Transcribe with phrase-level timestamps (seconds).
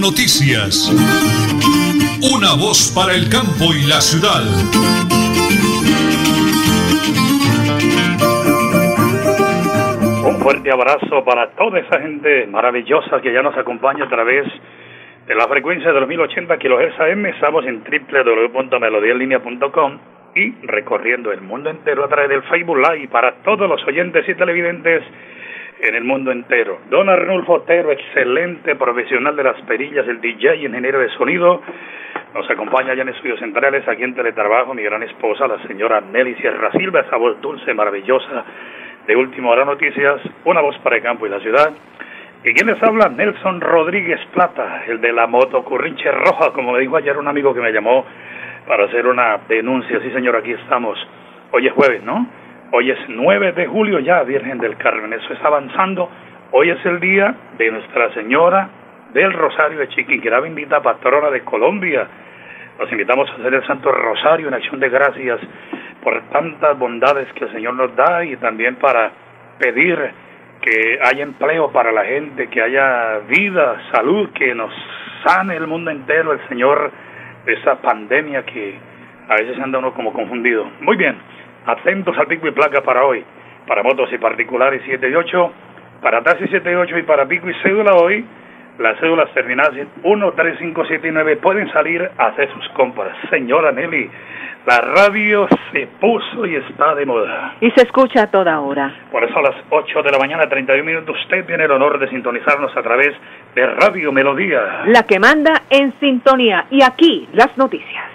[0.00, 0.90] Noticias.
[2.22, 4.42] Una voz para el campo y la ciudad.
[10.24, 14.46] Un fuerte abrazo para toda esa gente maravillosa que ya nos acompaña a través
[15.26, 17.26] de la frecuencia de los 1080 kHz AM.
[17.26, 19.98] Estamos en www.melodialinea.com
[20.36, 24.34] y recorriendo el mundo entero a través del Facebook Live para todos los oyentes y
[24.34, 25.02] televidentes
[25.80, 26.78] en el mundo entero.
[26.90, 31.62] Don Arnulfo Otero, excelente profesional de las perillas, el DJ, ingeniero de sonido,
[32.34, 36.34] nos acompaña ya en estudios centrales, aquí en Teletrabajo, mi gran esposa, la señora Nelly
[36.36, 38.44] Sierra Silva, esa voz dulce, maravillosa
[39.06, 41.72] de Último Hora Noticias, una voz para el campo y la ciudad.
[42.44, 43.08] ¿Y quién les habla?
[43.08, 47.54] Nelson Rodríguez Plata, el de la moto Currinche Roja, como me dijo ayer un amigo
[47.54, 48.04] que me llamó
[48.66, 49.98] para hacer una denuncia.
[50.00, 50.98] Sí, señor, aquí estamos.
[51.50, 52.26] Hoy es jueves, ¿no?
[52.70, 55.10] Hoy es 9 de julio ya, Virgen del Carmen.
[55.14, 56.10] Eso está avanzando.
[56.52, 58.68] Hoy es el día de Nuestra Señora
[59.14, 59.88] del Rosario de
[60.22, 62.06] era bendita patrona de Colombia.
[62.78, 65.40] Los invitamos a hacer el Santo Rosario en acción de gracias
[66.02, 69.12] por tantas bondades que el Señor nos da y también para
[69.58, 69.98] pedir
[70.60, 74.74] que haya empleo para la gente, que haya vida, salud, que nos
[75.24, 76.92] sane el mundo entero el Señor
[77.46, 78.78] de esa pandemia que
[79.26, 80.70] a veces anda uno como confundido.
[80.82, 81.16] Muy bien.
[81.68, 83.22] Atentos al pico y placa para hoy.
[83.66, 85.52] Para motos y particulares 7 y 8.
[86.00, 88.24] Para taxi 7 y 8 y para pico y cédula hoy.
[88.78, 92.66] Las cédulas terminadas en 1, 3, 5, 7 y 9 pueden salir a hacer sus
[92.70, 93.14] compras.
[93.28, 94.08] Señora Nelly,
[94.64, 97.56] la radio se puso y está de moda.
[97.60, 98.90] Y se escucha a toda hora.
[99.12, 102.08] Por eso a las 8 de la mañana, 31 minutos, usted tiene el honor de
[102.08, 103.14] sintonizarnos a través
[103.54, 104.84] de Radio Melodía.
[104.86, 106.64] La que manda en sintonía.
[106.70, 108.07] Y aquí las noticias.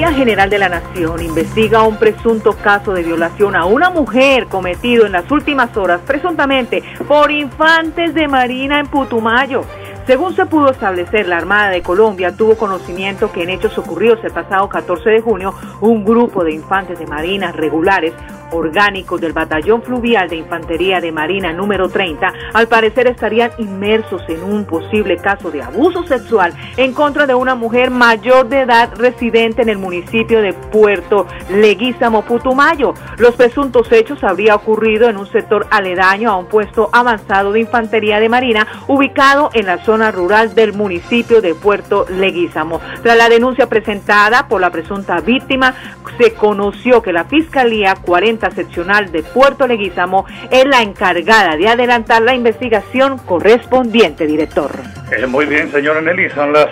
[0.00, 5.04] Fiscalía General de la Nación investiga un presunto caso de violación a una mujer cometido
[5.04, 9.60] en las últimas horas, presuntamente por infantes de Marina en Putumayo.
[10.06, 14.32] Según se pudo establecer, la Armada de Colombia tuvo conocimiento que en hechos ocurridos el
[14.32, 18.14] pasado 14 de junio, un grupo de infantes de Marina regulares
[18.52, 24.42] orgánicos del Batallón Fluvial de Infantería de Marina número 30, al parecer estarían inmersos en
[24.42, 29.62] un posible caso de abuso sexual en contra de una mujer mayor de edad residente
[29.62, 32.94] en el municipio de Puerto Leguízamo, Putumayo.
[33.18, 38.20] Los presuntos hechos habría ocurrido en un sector aledaño a un puesto avanzado de Infantería
[38.20, 42.80] de Marina ubicado en la zona rural del municipio de Puerto Leguízamo.
[43.02, 45.74] Tras la denuncia presentada por la presunta víctima,
[46.18, 52.22] se conoció que la Fiscalía 40 seccional de Puerto Leguízamo es la encargada de adelantar
[52.22, 54.70] la investigación correspondiente, director.
[55.10, 56.68] Eh, muy bien, señora Nelly, son las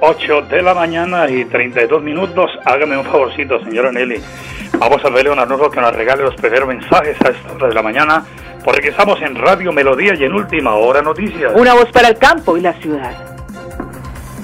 [0.00, 2.50] 8 eh, de la mañana y 32 minutos.
[2.64, 4.22] Hágame un favorcito, señora Nelly.
[4.78, 7.82] Vamos a verle un que nos regale los primeros mensajes a esta hora de la
[7.82, 8.24] mañana,
[8.64, 11.52] porque estamos en Radio Melodía y en Última Hora Noticias.
[11.54, 13.31] Una voz para el campo y la ciudad.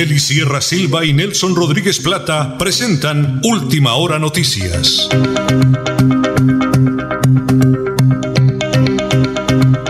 [0.00, 5.10] Nelly Sierra Silva y Nelson Rodríguez Plata presentan Última Hora Noticias.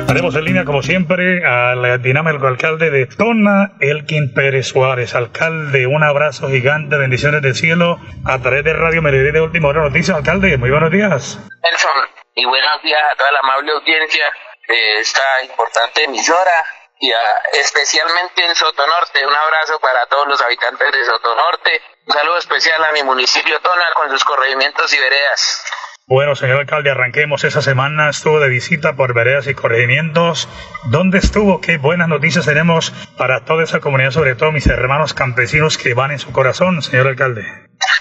[0.09, 5.15] Haremos en línea, como siempre, al dinámico alcalde de Tona, Elkin Pérez Suárez.
[5.15, 9.83] Alcalde, un abrazo gigante, bendiciones del cielo a través de Radio Melodía de Última Hora
[9.83, 10.17] Noticias.
[10.17, 11.39] Alcalde, muy buenos días.
[11.63, 11.93] Nelson,
[12.35, 14.25] y buenos días a toda la amable audiencia
[14.67, 17.13] de esta importante emisora y
[17.55, 19.27] especialmente en Sotonorte.
[19.27, 21.83] Un abrazo para todos los habitantes de Sotonorte.
[22.07, 25.65] Un saludo especial a mi municipio Tona con sus corregimientos y veredas.
[26.07, 27.45] Bueno, señor alcalde, arranquemos.
[27.45, 30.47] Esa semana estuvo de visita por veredas y corregimientos.
[30.91, 31.61] ¿Dónde estuvo?
[31.63, 36.11] Qué buenas noticias tenemos para toda esa comunidad, sobre todo mis hermanos campesinos que van
[36.11, 37.43] en su corazón, señor alcalde.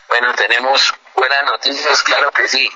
[0.10, 2.69] Bueno, tenemos buenas noticias, claro que sí.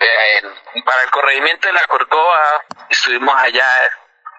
[0.00, 3.68] Eh, para el corregimiento de la Corcova estuvimos allá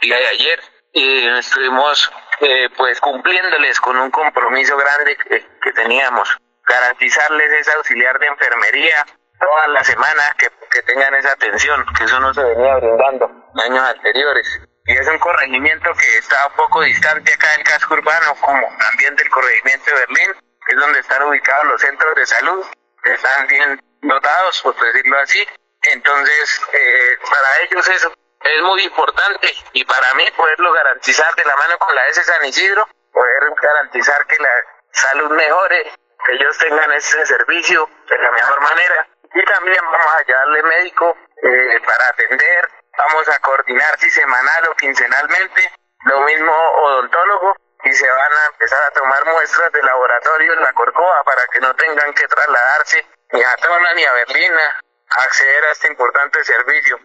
[0.01, 2.11] el día de ayer y estuvimos
[2.41, 9.05] eh, pues cumpliéndoles con un compromiso grande que, teníamos, garantizarles ese auxiliar de enfermería
[9.39, 13.31] todas las semanas que, que tengan esa atención, que eso no se venía brindando
[13.63, 14.61] años anteriores.
[14.85, 19.15] Y es un corregimiento que está un poco distante acá del casco urbano, como también
[19.15, 20.33] del corregimiento de Berlín,
[20.65, 22.65] que es donde están ubicados los centros de salud,
[23.03, 25.47] están bien dotados, por decirlo así.
[25.93, 31.55] Entonces, eh, para ellos eso es muy importante y para mí poderlo garantizar de la
[31.55, 34.49] mano con la S San Isidro, poder garantizar que la
[34.91, 35.91] salud mejore,
[36.25, 41.17] que ellos tengan ese servicio de la mejor manera y también vamos a llevarle médico
[41.43, 45.71] eh, para atender, vamos a coordinar si semanal o quincenalmente,
[46.05, 50.73] lo mismo odontólogo y se van a empezar a tomar muestras de laboratorio en la
[50.73, 55.65] Corcova para que no tengan que trasladarse ni a Tona ni a Berlín a acceder
[55.65, 56.99] a este importante servicio.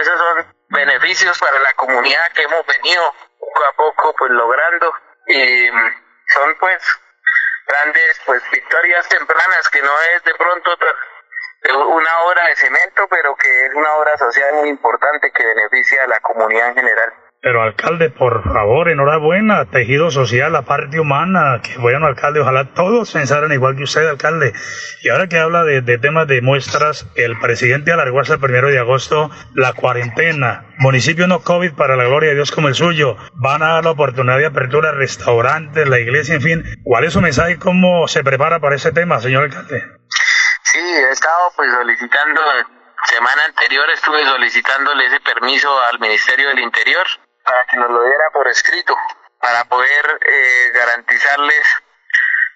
[0.00, 4.94] Esos son beneficios para la comunidad que hemos venido poco a poco pues logrando
[5.26, 5.68] y
[6.34, 6.82] son pues
[7.66, 10.76] grandes pues victorias tempranas que no es de pronto
[11.70, 16.08] una obra de cemento, pero que es una obra social muy importante que beneficia a
[16.08, 17.12] la comunidad en general.
[17.44, 23.10] Pero alcalde, por favor, enhorabuena, tejido social, la parte humana, que bueno, alcalde, ojalá todos
[23.10, 24.52] pensaran igual que usted, alcalde.
[25.02, 28.78] Y ahora que habla de, temas de muestras, el presidente alargó hasta el primero de
[28.78, 30.66] agosto la cuarentena.
[30.78, 33.16] Municipio no COVID para la gloria de Dios como el suyo.
[33.34, 36.64] Van a dar la oportunidad de apertura a restaurantes, la iglesia, en fin.
[36.84, 39.82] ¿Cuál es su mensaje cómo se prepara para ese tema, señor alcalde?
[40.62, 42.40] Sí, he estado pues solicitando,
[43.08, 47.04] semana anterior estuve solicitándole ese permiso al Ministerio del Interior
[47.44, 48.96] para que nos lo diera por escrito,
[49.40, 51.66] para poder eh, garantizarles,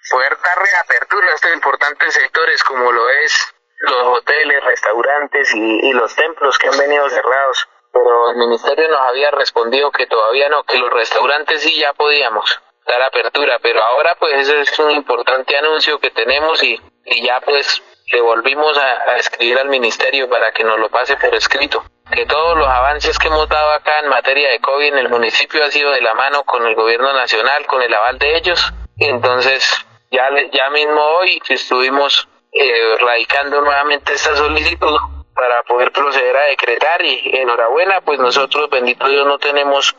[0.09, 5.93] poder dar reapertura a estos importantes sectores como lo es los hoteles, restaurantes y, y
[5.93, 7.67] los templos que han venido cerrados.
[7.91, 12.59] Pero el ministerio nos había respondido que todavía no, que los restaurantes sí ya podíamos
[12.87, 17.41] dar apertura, pero ahora pues eso es un importante anuncio que tenemos y, y ya
[17.41, 21.83] pues le volvimos a, escribir al ministerio para que nos lo pase por escrito.
[22.11, 25.63] Que todos los avances que hemos dado acá en materia de COVID en el municipio
[25.63, 28.73] ha sido de la mano con el gobierno nacional, con el aval de ellos.
[28.97, 34.97] Entonces, ya, ya mismo hoy estuvimos eh, radicando nuevamente esta solicitud
[35.35, 39.95] para poder proceder a decretar y enhorabuena, pues nosotros, bendito Dios, no tenemos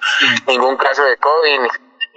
[0.46, 1.60] ningún caso de COVID.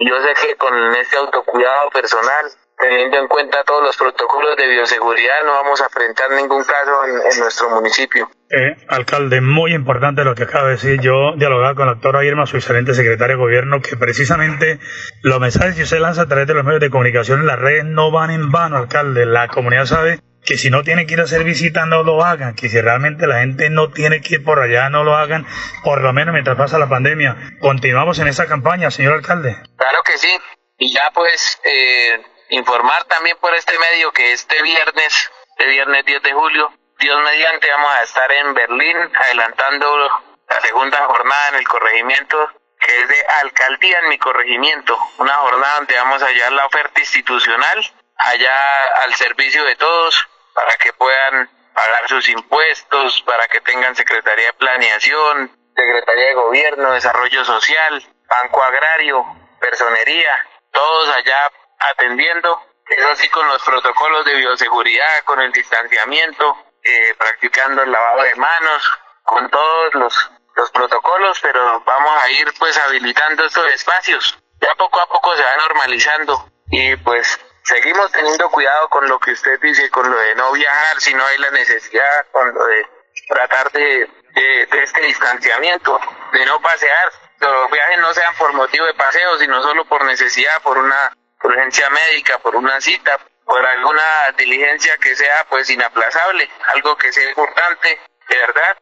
[0.00, 2.50] Yo sé que con este autocuidado personal
[2.82, 7.38] teniendo en cuenta todos los protocolos de bioseguridad, no vamos a enfrentar ningún caso en,
[7.38, 8.28] nuestro municipio.
[8.54, 11.00] Eh, alcalde, muy importante lo que acaba de decir.
[11.00, 14.78] Yo dialogaba con la doctora Irma, su excelente secretaria de gobierno, que precisamente
[15.22, 17.86] los mensajes que usted lanza a través de los medios de comunicación en las redes
[17.86, 19.24] no van en vano, alcalde.
[19.24, 22.54] La comunidad sabe que si no tiene que ir a hacer visita no lo hagan,
[22.54, 25.46] que si realmente la gente no tiene que ir por allá no lo hagan,
[25.82, 27.56] por lo menos mientras pasa la pandemia.
[27.58, 29.56] Continuamos en esa campaña, señor alcalde.
[29.78, 30.28] Claro que sí.
[30.76, 32.20] Y ya pues eh,
[32.50, 36.70] informar también por este medio que este viernes, este viernes 10 de julio,
[37.02, 43.00] Dios mediante, vamos a estar en Berlín adelantando la segunda jornada en el corregimiento, que
[43.00, 47.92] es de alcaldía en mi corregimiento, una jornada donde vamos a llevar la oferta institucional
[48.18, 48.56] allá
[49.04, 54.52] al servicio de todos para que puedan pagar sus impuestos, para que tengan Secretaría de
[54.52, 59.26] Planeación, Secretaría de Gobierno, Desarrollo Social, Banco Agrario,
[59.60, 61.50] Personería, todos allá
[61.90, 68.22] atendiendo, eso sí con los protocolos de bioseguridad, con el distanciamiento, eh, practicando el lavado
[68.22, 68.90] de manos,
[69.22, 74.38] con todos los, los protocolos, pero vamos a ir pues habilitando estos espacios.
[74.60, 79.32] Ya poco a poco se va normalizando y pues seguimos teniendo cuidado con lo que
[79.32, 82.86] usted dice, con lo de no viajar si no hay la necesidad, con lo de
[83.28, 86.00] tratar de, de, de este distanciamiento,
[86.32, 87.12] de no pasear.
[87.38, 91.12] Los viajes no sean por motivo de paseo, sino solo por necesidad, por una
[91.42, 97.28] urgencia médica, por una cita, por alguna diligencia que sea pues inaplazable, algo que sea
[97.28, 98.78] importante, de verdad.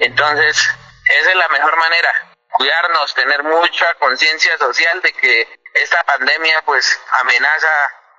[0.00, 0.70] Entonces,
[1.18, 7.00] esa es la mejor manera, cuidarnos, tener mucha conciencia social de que esta pandemia pues
[7.20, 7.68] amenaza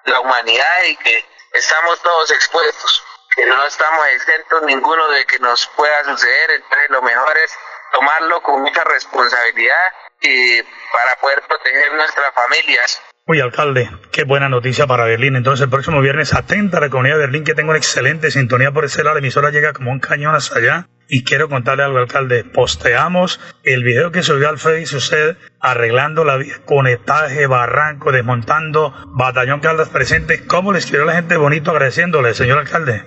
[0.06, 3.04] la humanidad y que estamos todos expuestos,
[3.36, 7.56] que no estamos exentos ninguno de que nos pueda suceder, entonces lo mejor es
[7.92, 14.86] tomarlo con mucha responsabilidad y para poder proteger nuestras familias Uy, alcalde, qué buena noticia
[14.86, 15.38] para Berlín.
[15.38, 18.72] Entonces, el próximo viernes, atenta a la comunidad de Berlín, que tengo una excelente sintonía
[18.72, 19.16] por ese lado.
[19.16, 20.90] La emisora llega como un cañón hasta allá.
[21.08, 22.44] Y quiero contarle algo, alcalde.
[22.44, 29.62] Posteamos el video que subió al Face usted arreglando la vía, conectaje, barranco, desmontando, batallón
[29.62, 30.46] Caldas presente.
[30.46, 33.06] ¿Cómo le escribió la gente bonito agradeciéndole, señor alcalde?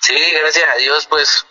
[0.00, 1.46] Sí, gracias a Dios, pues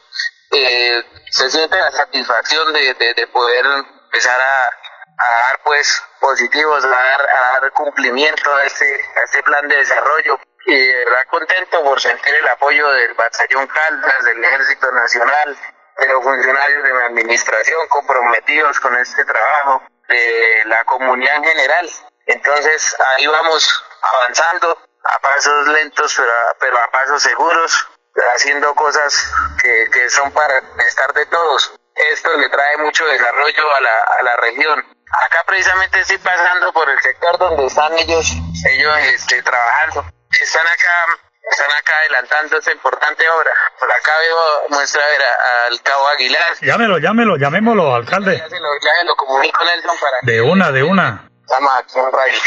[0.52, 4.85] eh, se siente la satisfacción de, de poder empezar a
[5.18, 9.78] a dar pues positivos, a dar, a dar cumplimiento a este, a este plan de
[9.78, 15.58] desarrollo y de verdad contento por sentir el apoyo del batallón Caldas, del Ejército Nacional,
[15.98, 21.90] de los funcionarios de mi administración comprometidos con este trabajo, de la comunidad en general.
[22.26, 27.88] Entonces ahí vamos avanzando a pasos lentos pero a, pero a pasos seguros,
[28.34, 29.32] haciendo cosas
[29.62, 31.76] que, que son para el bienestar de todos.
[31.94, 36.90] Esto le trae mucho desarrollo a la, a la región Acá precisamente estoy pasando por
[36.90, 38.34] el sector donde están ellos,
[38.68, 40.06] ellos este, trabajando.
[40.32, 41.22] Están acá,
[41.52, 43.52] están acá adelantando esta importante obra.
[43.80, 45.22] Por acá veo, muestra ver
[45.70, 46.56] al cabo Aguilar.
[46.62, 48.38] Llámelo, llámelo, llamémoslo, alcalde.
[48.38, 51.30] Ya se lo, ya se lo comunico Nelson para De una, de una.
[51.42, 52.40] Estamos aquí en radio.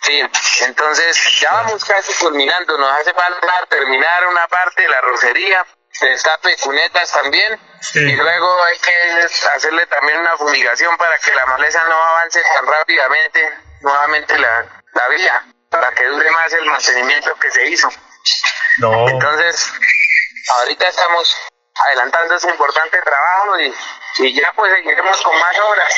[0.00, 0.22] Sí,
[0.64, 2.78] entonces ya vamos casi culminando.
[2.78, 5.66] Nos hace falta terminar una parte de la rocería
[6.06, 7.60] destape cunetas también.
[7.94, 12.66] Y luego hay que hacerle también una fumigación para que la maleza no avance tan
[12.66, 17.88] rápidamente nuevamente la, la vía, para que dure más el mantenimiento que se hizo.
[18.78, 19.08] No.
[19.08, 19.72] Entonces,
[20.60, 21.36] ahorita estamos
[21.86, 23.74] adelantando ese importante trabajo y,
[24.18, 25.94] y ya pues seguiremos con más obras.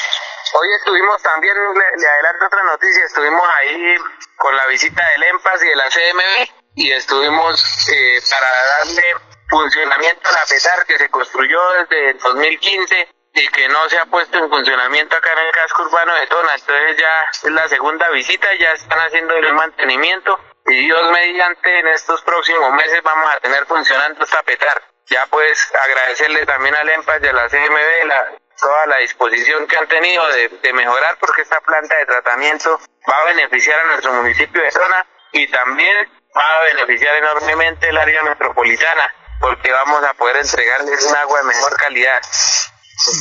[0.52, 3.96] Hoy estuvimos también, le, adelanto otra noticia, estuvimos ahí
[4.36, 8.46] con la visita del EMPAS y de la CMB y estuvimos eh, para
[8.78, 9.14] darle
[9.50, 14.38] funcionamiento a pesar que se construyó desde el 2015 y que no se ha puesto
[14.38, 16.54] en funcionamiento acá en el casco urbano de Tona.
[16.54, 21.88] Entonces ya es la segunda visita, ya están haciendo el mantenimiento y Dios mediante en
[21.88, 24.82] estos próximos meses vamos a tener funcionando esta petar.
[25.06, 29.76] Ya pues agradecerle también al EMPAS y a la CMB la, toda la disposición que
[29.76, 32.78] han tenido de, de mejorar porque esta planta de tratamiento
[33.10, 37.96] va a beneficiar a nuestro municipio de Zona y también va a beneficiar enormemente el
[37.96, 42.20] área metropolitana porque vamos a poder entregarles un agua de mejor calidad.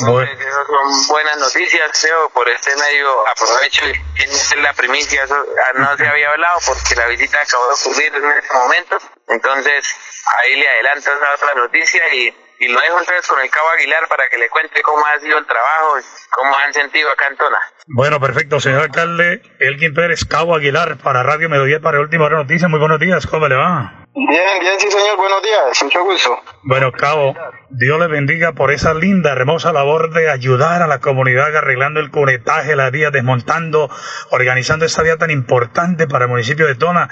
[0.06, 0.28] Bueno.
[0.68, 5.96] son buenas noticias, Leo, por este medio aprovecho y es la primicia, eso ah, no
[5.96, 8.98] se había hablado porque la visita acabó de ocurrir en este momento,
[9.30, 9.96] entonces
[10.38, 14.06] ahí le adelanto esa otra noticia y, y lo dejo entonces con el Cabo Aguilar
[14.10, 15.96] para que le cuente cómo ha sido el trabajo,
[16.30, 17.60] cómo han sentido acá en Tona.
[17.88, 22.70] Bueno, perfecto, señor alcalde, Elkin Pérez, Cabo Aguilar para Radio Mediodía para Última Hora Noticias,
[22.70, 23.99] muy buenos días, ¿cómo le va?
[24.16, 25.18] Bien, bien, sí, señor.
[25.18, 25.84] Buenos días.
[25.84, 26.40] Mucho gusto.
[26.64, 27.36] Bueno, Cabo,
[27.70, 32.10] Dios le bendiga por esa linda, hermosa labor de ayudar a la comunidad arreglando el
[32.10, 33.90] cunetaje, la vía, desmontando,
[34.32, 37.08] organizando esa vía tan importante para el municipio de Tona.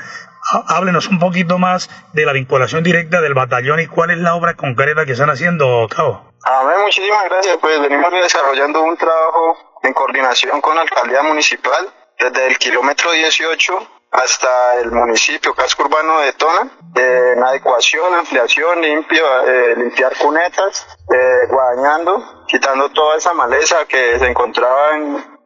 [0.68, 4.56] Háblenos un poquito más de la vinculación directa del batallón y cuál es la obra
[4.56, 6.34] concreta que están haciendo, Cabo.
[6.66, 7.58] ver, muchísimas gracias.
[7.58, 13.97] Pues venimos desarrollando un trabajo en coordinación con la alcaldía municipal desde el kilómetro 18
[14.12, 21.48] hasta el municipio casco urbano de Tona, en adecuación, ampliación, limpio, eh, limpiar cunetas, eh,
[21.50, 24.92] guadañando, quitando toda esa maleza que se encontraba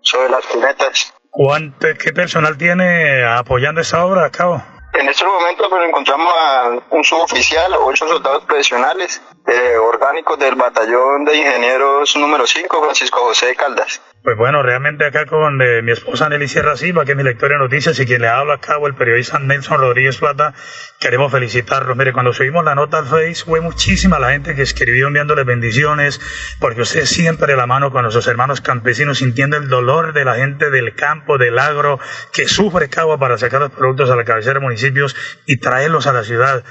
[0.01, 1.13] sobre las cunetas.
[1.29, 4.61] ¿Cuánto, ¿Qué personal tiene apoyando esa obra, Cabo?
[4.93, 11.23] En este momento pues, encontramos a un suboficial, ocho soldados profesionales eh, orgánicos del batallón
[11.23, 14.01] de ingenieros número 5, Francisco José Caldas.
[14.23, 17.55] Pues bueno, realmente acá con eh, mi esposa Nelly Sierra Silva, que es mi lectora
[17.55, 20.53] de noticias y quien le habla a cabo el periodista Nelson Rodríguez Plata,
[20.99, 21.97] queremos felicitarlos.
[21.97, 26.21] Mire, cuando subimos la nota al Face, fue muchísima la gente que escribió enviándole bendiciones,
[26.59, 30.69] porque usted siempre la mano con nuestros hermanos campesinos, sintiendo el dolor de la gente
[30.69, 31.99] del campo, del agro,
[32.31, 35.15] que sufre cabo para sacar los productos a la cabecera de municipios
[35.47, 36.63] y traerlos a la ciudad.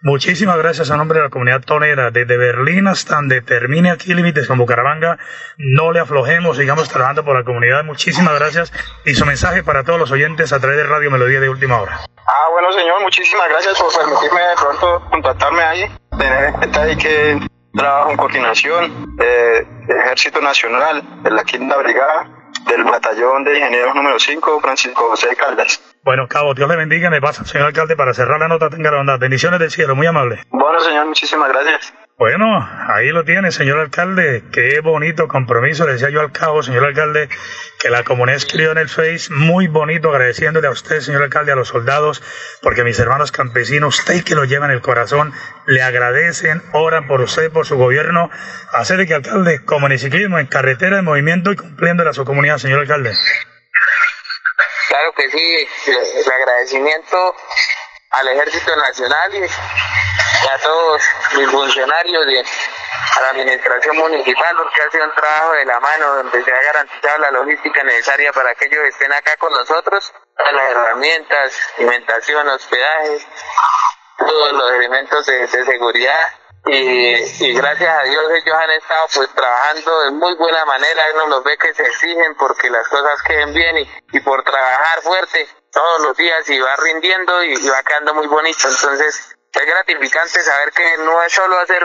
[0.00, 4.46] Muchísimas gracias a nombre de la comunidad tonera, desde Berlín hasta donde termine aquí límites
[4.46, 5.18] con Bucaramanga.
[5.56, 7.82] No le aflojemos, sigamos trabajando por la comunidad.
[7.82, 8.72] Muchísimas gracias
[9.04, 11.98] y su mensaje para todos los oyentes a través de Radio Melodía de Última Hora.
[12.16, 15.84] Ah, bueno, señor, muchísimas gracias por permitirme de pronto contactarme ahí.
[16.16, 17.40] Tener en cuenta que
[17.74, 22.28] trabajo en coordinación eh, Ejército Nacional de la Quinta Brigada
[22.68, 25.80] del batallón de ingenieros número 5, Francisco José Caldas.
[26.04, 27.10] Bueno, Cabo, Dios le bendiga.
[27.10, 29.18] Me pasa, señor alcalde, para cerrar la nota, tenga la bondad.
[29.18, 30.40] Bendiciones del cielo, muy amable.
[30.50, 31.92] Bueno, señor, muchísimas gracias.
[32.18, 34.42] Bueno, ahí lo tiene, señor alcalde.
[34.50, 35.86] Qué bonito compromiso.
[35.86, 37.28] Le decía yo al cabo, señor alcalde,
[37.78, 41.54] que la comunidad escribió en el Face muy bonito, agradeciéndole a usted, señor alcalde, a
[41.54, 42.20] los soldados,
[42.60, 45.32] porque mis hermanos campesinos, usted que lo lleva en el corazón,
[45.66, 48.30] le agradecen, oran por usted, por su gobierno.
[48.72, 52.24] Hacer de que alcalde, como en ciclismo, en carretera, en movimiento y cumpliendo a su
[52.24, 53.12] comunidad, señor alcalde.
[54.88, 57.36] Claro que sí, el agradecimiento
[58.10, 59.44] al Ejército Nacional y
[60.48, 61.02] a todos
[61.36, 62.42] mis funcionarios de
[63.20, 67.18] la administración municipal porque ha sido un trabajo de la mano donde se ha garantizado
[67.18, 73.26] la logística necesaria para que ellos estén acá con nosotros, las herramientas, alimentación, hospedaje,
[74.18, 76.32] todos los elementos de, seguridad
[76.66, 81.44] y, gracias a Dios ellos han estado pues trabajando de muy buena manera, uno los
[81.44, 86.02] ve que se exigen porque las cosas queden bien y, y por trabajar fuerte todos
[86.08, 91.02] los días y va rindiendo y, va quedando muy bonito, entonces es gratificante saber que
[91.04, 91.82] no es solo hacer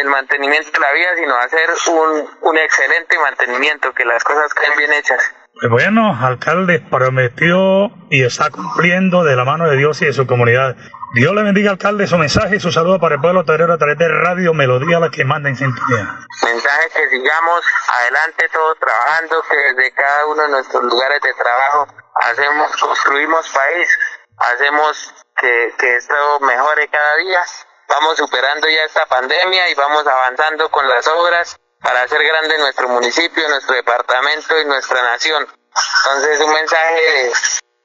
[0.00, 4.76] el mantenimiento de la vida, sino hacer un, un excelente mantenimiento, que las cosas queden
[4.76, 5.34] bien hechas.
[5.70, 10.76] Bueno, alcalde prometió y está cumpliendo de la mano de Dios y de su comunidad.
[11.14, 13.96] Dios le bendiga, alcalde, su mensaje y su saludo para el pueblo torero a través
[13.96, 16.18] de Radio Melodía, la que manda en sintonía.
[16.42, 21.86] Mensaje que sigamos adelante todos trabajando, que desde cada uno de nuestros lugares de trabajo
[22.20, 23.98] hacemos, construimos país,
[24.36, 27.40] hacemos que, que esto mejore cada día.
[27.88, 32.86] Vamos superando ya esta pandemia y vamos avanzando con las obras para hacer grande nuestro
[32.88, 35.46] municipio, nuestro departamento y nuestra nación.
[36.04, 37.32] Entonces un mensaje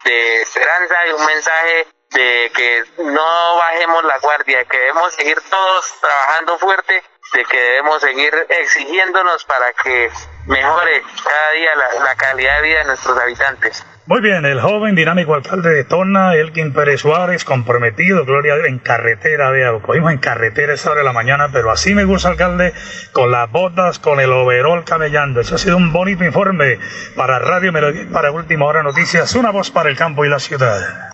[0.04, 5.94] de esperanza y un mensaje de que no bajemos la guardia, que debemos seguir todos
[6.00, 7.04] trabajando fuerte,
[7.34, 10.10] de que debemos seguir exigiéndonos para que
[10.46, 11.72] mejore cada día
[12.04, 13.86] la, calidad de vida de nuestros habitantes.
[14.06, 18.68] Muy bien, el joven dinámico alcalde de Tona, Elkin Pérez Suárez, comprometido, gloria a Dios,
[18.68, 22.28] en carretera, vea, lo en carretera esa hora de la mañana, pero así me gusta,
[22.28, 22.74] alcalde,
[23.14, 25.40] con las botas, con el overol camellando.
[25.40, 26.80] Eso ha sido un bonito informe
[27.16, 31.14] para Radio Melodía, para Última Hora Noticias, una voz para el campo y la ciudad.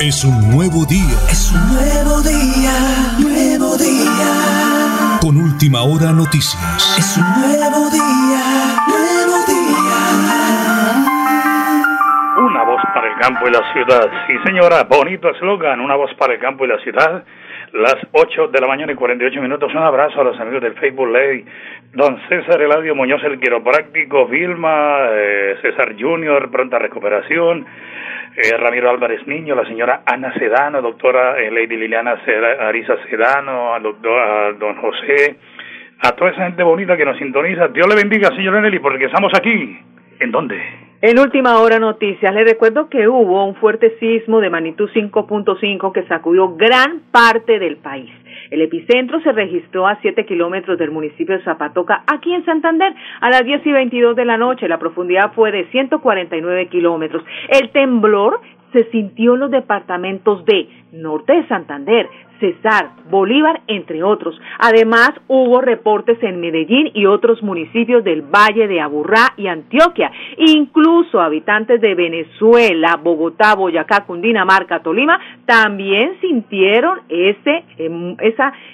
[0.00, 1.18] Es un nuevo día.
[1.26, 2.70] Es un nuevo día,
[3.18, 5.18] nuevo día.
[5.20, 6.54] Con última hora noticias.
[6.94, 9.98] Es un nuevo día, nuevo día.
[12.46, 14.08] Una voz para el campo y la ciudad.
[14.28, 15.80] Sí, señora, bonito eslogan.
[15.80, 17.24] Una voz para el campo y la ciudad.
[17.72, 19.74] Las 8 de la mañana y 48 minutos.
[19.74, 21.44] Un abrazo a los amigos del Facebook Ley.
[21.92, 24.28] Don César Eladio Muñoz, el quiropráctico.
[24.28, 27.66] Vilma, eh, César Junior, pronta recuperación
[28.36, 32.16] eh, Ramiro Álvarez Niño, la señora Ana Sedano, doctora eh, Lady Liliana
[32.60, 35.36] Arisa Sedano, a don José,
[36.00, 37.68] a toda esa gente bonita que nos sintoniza.
[37.68, 39.78] Dios le bendiga, señor Nelly, porque estamos aquí.
[40.20, 40.60] ¿En dónde?
[41.00, 46.02] En última hora noticias, le recuerdo que hubo un fuerte sismo de magnitud 5.5 que
[46.08, 48.10] sacudió gran parte del país.
[48.50, 53.30] El epicentro se registró a 7 kilómetros del municipio de Zapatoca, aquí en Santander, a
[53.30, 54.68] las 10 y 22 de la noche.
[54.68, 57.24] La profundidad fue de 149 kilómetros.
[57.48, 58.40] El temblor
[58.72, 62.08] se sintió en los departamentos de Norte de Santander,
[62.40, 64.38] Cesar, Bolívar, entre otros.
[64.58, 70.10] Además, hubo reportes en Medellín y otros municipios del Valle de Aburrá y Antioquia.
[70.36, 78.16] Incluso habitantes de Venezuela, Bogotá, Boyacá, Cundinamarca, Tolima, también sintieron ese, em,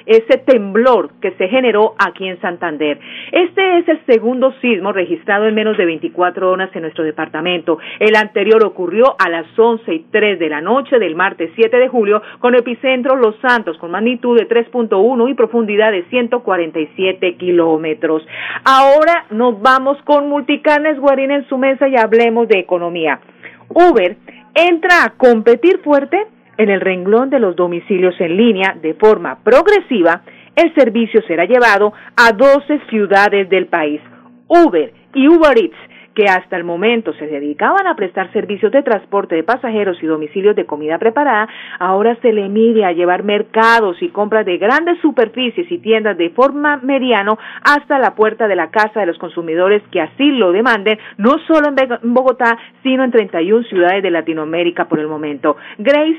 [0.06, 2.98] ese temblor que se generó aquí en Santander.
[3.32, 7.78] Este es el segundo sismo registrado en menos de 24 horas en nuestro departamento.
[7.98, 11.88] El anterior ocurrió a las 11 y 3 de la noche del martes 7 de
[11.88, 18.26] julio con epicentro Los Con magnitud de 3.1 y profundidad de 147 kilómetros.
[18.64, 23.20] Ahora nos vamos con Multicarnes Guarín en su mesa y hablemos de economía.
[23.68, 24.16] Uber
[24.54, 30.22] entra a competir fuerte en el renglón de los domicilios en línea de forma progresiva.
[30.56, 34.00] El servicio será llevado a 12 ciudades del país.
[34.48, 39.34] Uber y Uber Eats que hasta el momento se dedicaban a prestar servicios de transporte
[39.34, 41.48] de pasajeros y domicilios de comida preparada,
[41.78, 46.30] ahora se le mide a llevar mercados y compras de grandes superficies y tiendas de
[46.30, 50.98] forma mediano hasta la puerta de la casa de los consumidores que así lo demanden,
[51.18, 55.56] no solo en Bogotá, sino en 31 ciudades de Latinoamérica por el momento.
[55.78, 56.14] Grace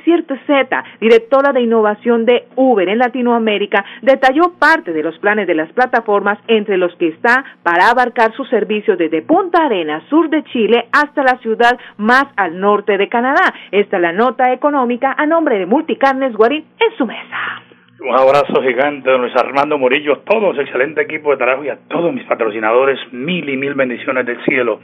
[0.45, 5.71] Zeta, directora de innovación de Uber en Latinoamérica, detalló parte de los planes de las
[5.71, 10.87] plataformas entre los que está para abarcar sus servicios desde Punta Arenas sur de Chile
[10.91, 13.53] hasta la ciudad más al norte de Canadá.
[13.71, 17.61] Esta es la nota económica a nombre de Multicarnes Guarín en su mesa.
[17.99, 22.13] Un abrazo gigante, don Luis Armando Murillo, todos, excelente equipo de trabajo y a todos
[22.13, 24.79] mis patrocinadores, mil y mil bendiciones del cielo.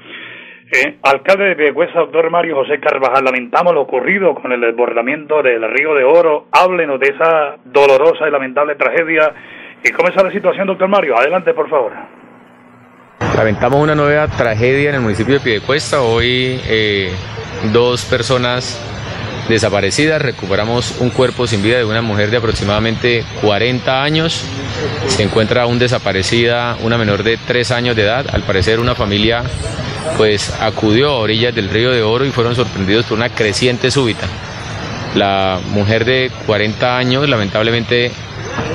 [0.73, 5.69] Eh, alcalde de Piedecuesta, doctor Mario José Carvajal, lamentamos lo ocurrido con el desbordamiento del
[5.69, 6.45] Río de Oro.
[6.53, 9.33] Háblenos de esa dolorosa y lamentable tragedia.
[9.83, 11.17] ¿Y cómo está la situación, doctor Mario?
[11.17, 11.91] Adelante, por favor.
[13.21, 16.01] Lamentamos una nueva tragedia en el municipio de Piedecuesta.
[16.01, 17.11] Hoy eh,
[17.71, 18.77] dos personas
[19.47, 20.21] desaparecidas.
[20.21, 24.43] Recuperamos un cuerpo sin vida de una mujer de aproximadamente 40 años.
[25.07, 28.25] Se encuentra aún desaparecida una menor de 3 años de edad.
[28.33, 29.43] Al parecer una familia
[30.17, 34.27] pues acudió a orillas del río de Oro y fueron sorprendidos por una creciente súbita.
[35.15, 38.11] La mujer de 40 años lamentablemente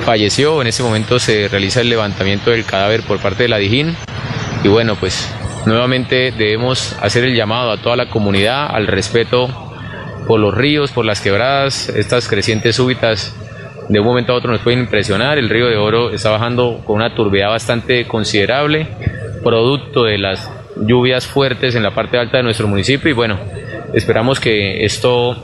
[0.05, 0.61] falleció.
[0.63, 3.97] En ese momento se realiza el levantamiento del cadáver por parte de la Dijín.
[4.67, 5.33] Y bueno, pues
[5.65, 9.49] nuevamente debemos hacer el llamado a toda la comunidad al respeto
[10.27, 13.33] por los ríos, por las quebradas, estas crecientes súbitas
[13.89, 15.39] de un momento a otro nos pueden impresionar.
[15.39, 18.89] El río de Oro está bajando con una turbidez bastante considerable,
[19.45, 20.51] producto de las
[20.85, 23.39] lluvias fuertes en la parte alta de nuestro municipio y bueno,
[23.95, 25.37] esperamos que esto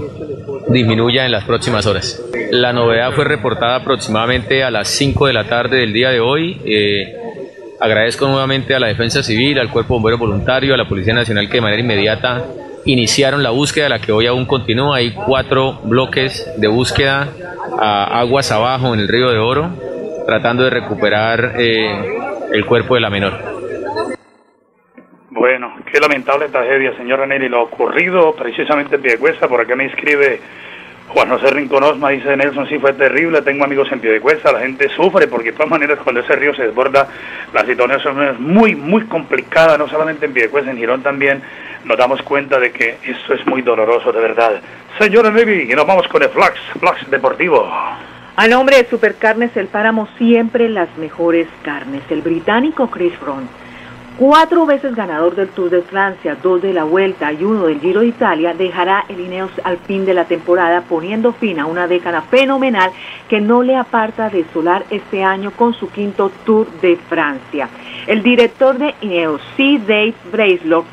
[0.67, 2.21] disminuya en las próximas horas.
[2.51, 6.61] La novedad fue reportada aproximadamente a las 5 de la tarde del día de hoy.
[6.65, 7.22] Eh,
[7.83, 11.55] Agradezco nuevamente a la Defensa Civil, al Cuerpo Bombero Voluntario, a la Policía Nacional que
[11.55, 12.45] de manera inmediata
[12.85, 14.99] iniciaron la búsqueda, la que hoy aún continúa.
[14.99, 17.27] Hay cuatro bloques de búsqueda
[17.81, 19.71] a aguas abajo en el río de Oro,
[20.25, 22.21] tratando de recuperar eh,
[22.53, 23.33] el cuerpo de la menor.
[25.31, 27.49] Bueno, qué lamentable tragedia, señora Nelly.
[27.49, 30.39] Lo ocurrido precisamente en Piedecuesta, por acá me inscribe
[31.09, 34.53] Juan José Rincón Osma dice Nelson, sí fue terrible, tengo amigos en pie de cuesta,
[34.53, 37.09] la gente sufre porque de todas maneras cuando ese río se desborda,
[37.53, 41.43] la situación es muy, muy complicada, no solamente en pie de cuesta, en Girón también
[41.85, 44.61] nos damos cuenta de que esto es muy doloroso, de verdad.
[44.99, 47.69] Señora Levy, y nos vamos con el Flax, Flax Deportivo.
[48.35, 52.03] A nombre de Supercarnes El Páramo, siempre las mejores carnes.
[52.09, 53.51] El británico Chris Front
[54.19, 58.01] Cuatro veces ganador del Tour de Francia, dos de la Vuelta y uno del Giro
[58.03, 62.21] de Italia, dejará el Ineos al fin de la temporada, poniendo fin a una década
[62.21, 62.91] fenomenal
[63.29, 67.71] que no le aparta de solar este año con su quinto Tour de Francia.
[68.07, 69.81] El director de Ineos, C.
[69.87, 70.85] Dave Bracelock,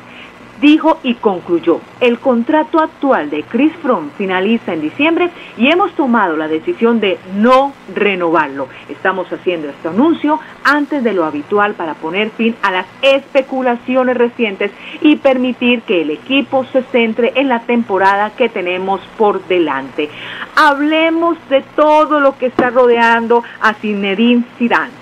[0.60, 6.36] dijo y concluyó, el contrato actual de Chris Froome finaliza en diciembre y hemos tomado
[6.36, 8.68] la decisión de no renovarlo.
[8.88, 14.70] Estamos haciendo este anuncio antes de lo habitual para poner fin a las especulaciones recientes
[15.00, 20.10] y permitir que el equipo se centre en la temporada que tenemos por delante.
[20.56, 24.99] Hablemos de todo lo que está rodeando a Zinedine Zidane.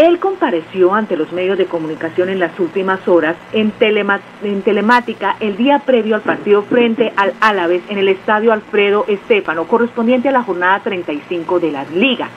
[0.00, 5.80] Él compareció ante los medios de comunicación en las últimas horas en, telemática el día
[5.80, 10.80] previo al partido frente al Álaves en el estadio Alfredo Estefano, correspondiente a la jornada
[10.80, 12.30] 35 de la liga.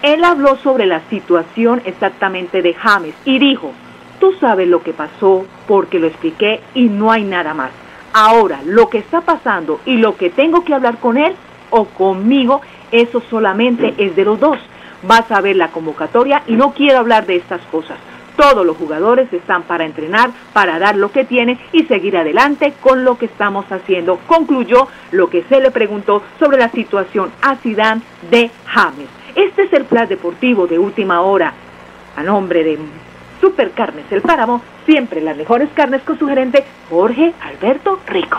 [0.00, 3.72] Él habló sobre la situación exactamente de James y dijo,
[4.18, 7.72] tú sabes lo que pasó porque lo expliqué y no hay nada más.
[8.14, 11.34] Ahora, lo que está pasando y lo que tengo que hablar con él
[11.68, 14.56] o conmigo, eso solamente es de los dos
[15.02, 17.98] vas a ver la convocatoria y no quiero hablar de estas cosas.
[18.36, 23.04] Todos los jugadores están para entrenar, para dar lo que tienen y seguir adelante con
[23.04, 24.18] lo que estamos haciendo.
[24.26, 29.08] Concluyó lo que se le preguntó sobre la situación a Zidane de James.
[29.34, 31.52] Este es el plan deportivo de última hora.
[32.16, 32.78] A nombre de
[33.40, 38.38] Supercarnes El Páramo, siempre las mejores carnes con su gerente Jorge Alberto Rico.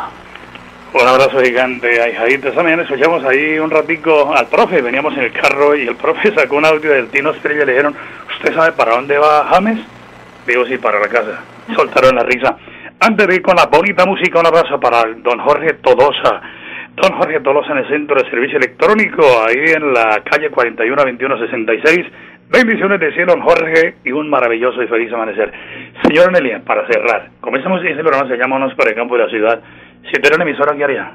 [0.94, 5.32] Un abrazo gigante a Esa mañana escuchamos ahí un ratico al profe, veníamos en el
[5.32, 7.96] carro y el profe sacó un audio del Tino Estrella y le dijeron,
[8.32, 9.80] ¿usted sabe para dónde va James?
[10.46, 11.42] Digo, sí, para la casa.
[11.76, 12.58] Soltaron la risa.
[13.00, 16.42] Antes de ir con la bonita música, un abrazo para don Jorge Todosa.
[16.96, 22.06] Don Jorge Todosa en el Centro de Servicio Electrónico, ahí en la calle 41 2166.
[22.52, 25.52] Bendiciones de cielo, don Jorge, y un maravilloso y feliz amanecer.
[26.04, 29.60] Señora Nelia, para cerrar, comenzamos este programa, se llama para el campo de la ciudad.
[30.12, 31.14] Si tú una emisora, ¿qué haría?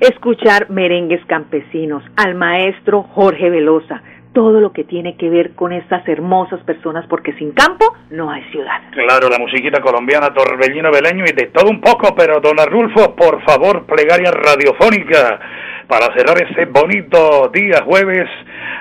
[0.00, 6.06] Escuchar merengues campesinos al maestro Jorge Velosa todo lo que tiene que ver con estas
[6.06, 8.80] hermosas personas, porque sin campo no hay ciudad.
[8.92, 13.42] Claro, la musiquita colombiana, Torbellino Beleño y de todo un poco, pero don Arnulfo, por
[13.42, 15.40] favor, plegaria radiofónica
[15.88, 18.28] para cerrar este bonito día jueves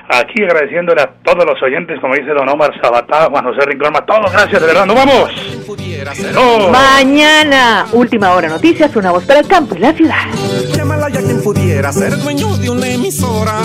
[0.09, 4.05] aquí agradeciéndole a todos los oyentes, como dice don Omar Sabatá, Juan José Rincón, a
[4.05, 5.31] todos, gracias, de verdad, nos vamos.
[6.71, 10.25] Mañana, última hora noticias, una voz para el campo y la ciudad.
[10.75, 13.59] Llámala ya quien pudiera ser dueño de una emisora.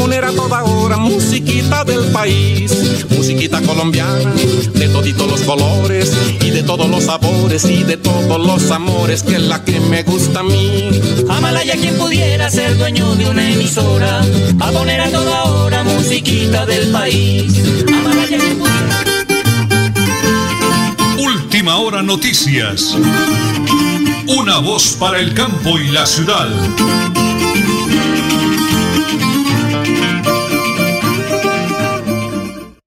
[0.00, 2.72] Poner a toda hora musiquita del país,
[3.10, 4.32] musiquita colombiana,
[4.74, 6.10] de toditos los colores
[6.40, 10.02] y de todos los sabores y de todos los amores, que es la que me
[10.02, 10.88] gusta a mí.
[11.28, 14.22] Amala ya quien pudiera ser dueño de una emisora,
[14.58, 17.52] a poner a toda hora musiquita del país.
[17.86, 19.04] Amala ya quien pudiera.
[21.18, 22.96] Última hora noticias.
[24.26, 26.48] Una voz para el campo y la ciudad.